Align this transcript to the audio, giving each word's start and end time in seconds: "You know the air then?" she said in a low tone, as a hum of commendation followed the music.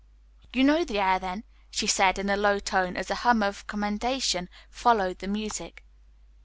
"You 0.51 0.63
know 0.63 0.83
the 0.83 0.97
air 0.97 1.19
then?" 1.19 1.43
she 1.69 1.85
said 1.85 2.17
in 2.17 2.27
a 2.31 2.35
low 2.35 2.57
tone, 2.57 2.97
as 2.97 3.11
a 3.11 3.15
hum 3.21 3.43
of 3.43 3.67
commendation 3.67 4.49
followed 4.71 5.19
the 5.19 5.27
music. 5.27 5.83